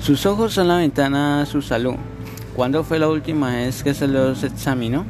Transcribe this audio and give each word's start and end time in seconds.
Sus 0.00 0.24
ojos 0.24 0.54
son 0.54 0.68
la 0.68 0.78
ventana 0.78 1.42
a 1.42 1.46
su 1.46 1.60
salud. 1.60 1.94
¿Cuándo 2.56 2.84
fue 2.84 2.98
la 2.98 3.08
última 3.08 3.54
vez 3.56 3.82
que 3.82 3.92
se 3.92 4.08
los 4.08 4.42
examinó? 4.42 5.04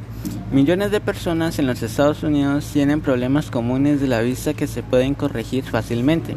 Millones 0.52 0.90
de 0.90 1.00
personas 1.00 1.60
en 1.60 1.68
los 1.68 1.80
Estados 1.82 2.24
Unidos 2.24 2.68
tienen 2.72 3.00
problemas 3.00 3.52
comunes 3.52 4.00
de 4.00 4.08
la 4.08 4.20
vista 4.20 4.52
que 4.52 4.66
se 4.66 4.82
pueden 4.82 5.14
corregir 5.14 5.62
fácilmente. 5.62 6.36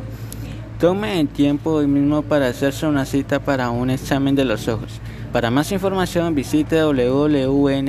Tome 0.79 1.19
el 1.19 1.29
tiempo 1.29 1.71
hoy 1.71 1.87
mismo 1.87 2.21
para 2.21 2.47
hacerse 2.47 2.85
una 2.85 3.05
cita 3.05 3.39
para 3.39 3.71
un 3.71 3.89
examen 3.89 4.35
de 4.35 4.45
los 4.45 4.67
ojos. 4.67 4.99
Para 5.31 5.49
más 5.49 5.71
información 5.71 6.35
visite 6.35 6.83
www.nini.go.com. 6.83 7.83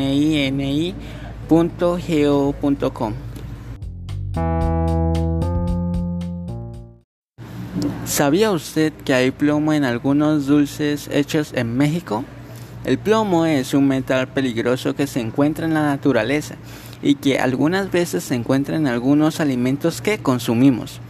¿Sabía 8.06 8.50
usted 8.50 8.92
que 8.92 9.14
hay 9.14 9.30
plomo 9.30 9.72
en 9.72 9.82
algunos 9.82 10.46
dulces 10.46 11.08
hechos 11.10 11.54
en 11.54 11.74
México? 11.74 12.22
El 12.84 12.98
plomo 12.98 13.46
es 13.46 13.72
un 13.72 13.88
metal 13.88 14.28
peligroso 14.28 14.94
que 14.94 15.06
se 15.06 15.20
encuentra 15.20 15.64
en 15.64 15.72
la 15.72 15.86
naturaleza 15.86 16.56
y 17.02 17.14
que 17.14 17.38
algunas 17.38 17.90
veces 17.90 18.22
se 18.24 18.34
encuentra 18.34 18.76
en 18.76 18.86
algunos 18.86 19.40
alimentos 19.40 20.02
que 20.02 20.18
consumimos. 20.18 21.00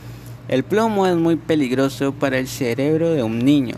El 0.47 0.63
plomo 0.63 1.09
es 1.09 1.17
muy 1.17 1.35
peligroso 1.35 2.13
para 2.13 2.39
el 2.39 2.47
cerebro 2.47 3.11
de 3.11 3.25
un 3.25 3.41
niño 3.41 3.75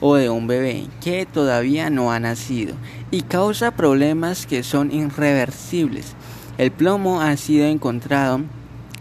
o 0.00 0.16
de 0.16 0.28
un 0.28 0.48
bebé 0.48 0.88
que 1.00 1.24
todavía 1.24 1.88
no 1.88 2.10
ha 2.10 2.18
nacido 2.18 2.74
y 3.12 3.22
causa 3.22 3.76
problemas 3.76 4.44
que 4.44 4.64
son 4.64 4.92
irreversibles. 4.92 6.14
El 6.58 6.72
plomo 6.72 7.20
ha 7.20 7.36
sido 7.36 7.64
encontrado 7.66 8.40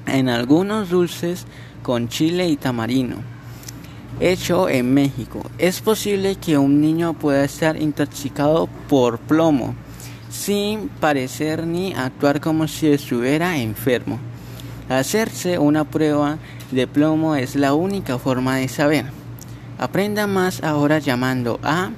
en 0.06 0.30
algunos 0.30 0.92
dulces 0.92 1.48
con 1.82 2.10
chile 2.10 2.48
y 2.48 2.58
tamarino 2.58 3.35
hecho 4.20 4.70
en 4.70 4.94
México. 4.94 5.42
Es 5.58 5.82
posible 5.82 6.36
que 6.36 6.58
un 6.58 6.82
niño 6.82 7.14
pueda 7.14 7.44
estar 7.44 7.82
intoxicado 7.82 8.68
por 8.88 9.20
plomo 9.20 9.76
sin 10.30 10.90
parecer 10.90 11.66
ni 11.66 11.94
actuar 11.94 12.42
como 12.42 12.68
si 12.68 12.88
estuviera 12.88 13.58
enfermo. 13.58 14.20
Hacerse 14.90 15.58
una 15.58 15.86
prueba 15.86 16.38
de 16.72 16.88
plomo 16.88 17.36
es 17.36 17.56
la 17.56 17.74
única 17.74 18.20
forma 18.20 18.58
de 18.58 18.68
saber. 18.68 19.06
Aprenda 19.78 20.28
más 20.28 20.64
ahora 20.64 21.00
llamando 21.00 21.60
a 21.64 21.92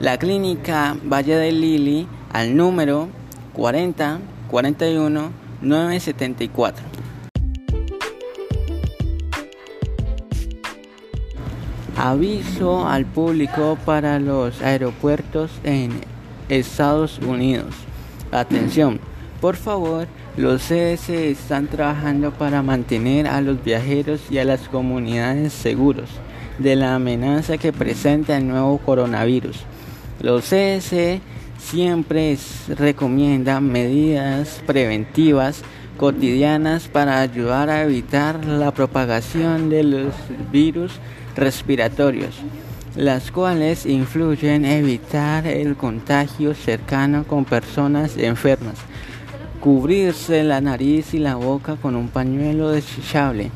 la 0.00 0.18
clínica 0.18 0.96
Valle 1.04 1.36
de 1.36 1.52
Lili 1.52 2.06
al 2.32 2.56
número 2.56 3.08
40 3.52 4.18
41 4.50 5.30
974. 5.62 6.84
Aviso 11.96 12.88
al 12.88 13.06
público 13.06 13.78
para 13.84 14.18
los 14.18 14.60
aeropuertos 14.62 15.50
en 15.62 15.92
Estados 16.48 17.20
Unidos. 17.20 17.72
Atención, 18.32 18.98
por 19.40 19.54
favor, 19.54 20.08
los 20.36 20.62
CS 20.62 21.10
están 21.10 21.68
trabajando 21.68 22.32
para 22.32 22.62
mantener 22.62 23.28
a 23.28 23.40
los 23.40 23.62
viajeros 23.62 24.22
y 24.28 24.38
a 24.38 24.44
las 24.44 24.68
comunidades 24.68 25.52
seguros 25.52 26.08
de 26.58 26.74
la 26.74 26.96
amenaza 26.96 27.58
que 27.58 27.72
presenta 27.72 28.36
el 28.36 28.48
nuevo 28.48 28.78
coronavirus. 28.78 29.60
Los 30.20 30.46
CS 30.46 31.20
siempre 31.58 32.36
recomiendan 32.76 33.70
medidas 33.70 34.60
preventivas 34.66 35.62
cotidianas 35.96 36.88
para 36.88 37.20
ayudar 37.20 37.70
a 37.70 37.84
evitar 37.84 38.44
la 38.44 38.72
propagación 38.72 39.70
de 39.70 39.84
los 39.84 40.12
virus 40.50 40.92
respiratorios, 41.36 42.36
las 42.96 43.30
cuales 43.30 43.86
influyen 43.86 44.64
en 44.64 44.84
evitar 44.84 45.46
el 45.46 45.76
contagio 45.76 46.54
cercano 46.54 47.24
con 47.24 47.44
personas 47.44 48.16
enfermas, 48.16 48.76
cubrirse 49.60 50.44
la 50.44 50.60
nariz 50.60 51.14
y 51.14 51.18
la 51.18 51.36
boca 51.36 51.76
con 51.76 51.96
un 51.96 52.08
pañuelo 52.08 52.70
desechable 52.70 53.50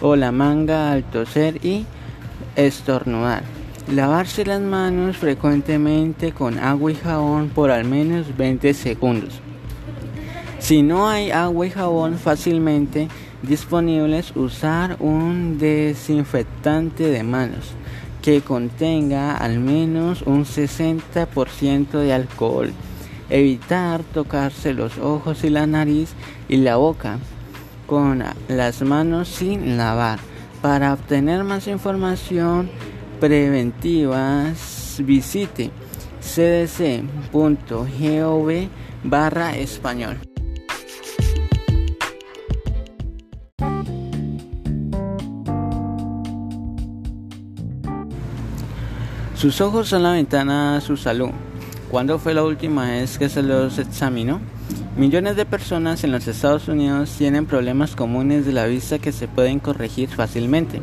o 0.00 0.16
la 0.16 0.32
manga 0.32 0.92
al 0.92 1.04
toser 1.04 1.64
y 1.64 1.86
estornudar. 2.56 3.42
Lavarse 3.92 4.46
las 4.46 4.60
manos 4.60 5.18
frecuentemente 5.18 6.32
con 6.32 6.58
agua 6.58 6.92
y 6.92 6.94
jabón 6.94 7.50
por 7.50 7.70
al 7.70 7.84
menos 7.84 8.36
20 8.36 8.72
segundos. 8.74 9.40
Si 10.58 10.82
no 10.82 11.08
hay 11.08 11.30
agua 11.30 11.66
y 11.66 11.70
jabón 11.70 12.18
fácilmente 12.18 13.08
disponibles, 13.46 14.34
usar 14.36 14.96
un 15.00 15.58
desinfectante 15.58 17.04
de 17.04 17.22
manos 17.22 17.74
que 18.22 18.40
contenga 18.40 19.36
al 19.36 19.58
menos 19.58 20.22
un 20.22 20.44
60% 20.44 21.90
de 21.90 22.12
alcohol. 22.12 22.72
Evitar 23.28 24.02
tocarse 24.02 24.72
los 24.72 24.98
ojos 24.98 25.44
y 25.44 25.50
la 25.50 25.66
nariz 25.66 26.14
y 26.48 26.56
la 26.56 26.76
boca 26.76 27.18
con 27.86 28.24
las 28.48 28.82
manos 28.82 29.28
sin 29.28 29.76
lavar. 29.76 30.18
Para 30.62 30.94
obtener 30.94 31.44
más 31.44 31.68
información 31.68 32.70
preventiva, 33.20 34.52
visite 34.98 35.70
cdc.gov 36.22 36.90
barra 39.04 39.56
español. 39.56 40.33
Sus 49.44 49.60
ojos 49.60 49.88
son 49.88 50.04
la 50.04 50.12
ventana 50.12 50.78
a 50.78 50.80
su 50.80 50.96
salud. 50.96 51.28
¿Cuándo 51.90 52.18
fue 52.18 52.32
la 52.32 52.44
última 52.44 52.86
vez 52.86 53.18
que 53.18 53.28
se 53.28 53.42
los 53.42 53.78
examinó? 53.78 54.40
Millones 54.96 55.36
de 55.36 55.44
personas 55.44 56.02
en 56.02 56.12
los 56.12 56.26
Estados 56.26 56.66
Unidos 56.66 57.14
tienen 57.18 57.44
problemas 57.44 57.94
comunes 57.94 58.46
de 58.46 58.52
la 58.52 58.64
vista 58.64 58.98
que 58.98 59.12
se 59.12 59.28
pueden 59.28 59.60
corregir 59.60 60.08
fácilmente. 60.08 60.80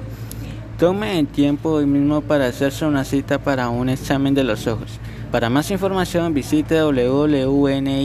Tome 0.77 1.17
el 1.17 1.25
tiempo 1.25 1.71
hoy 1.71 1.87
mismo 1.87 2.21
para 2.21 2.45
hacerse 2.45 2.85
una 2.85 3.03
cita 3.03 3.39
para 3.39 3.69
un 3.69 3.89
examen 3.89 4.35
de 4.35 4.43
los 4.43 4.67
ojos. 4.67 4.99
Para 5.31 5.49
más 5.49 5.71
información 5.71 6.31
visite 6.35 6.83
www.nini.go.com. 6.83 8.01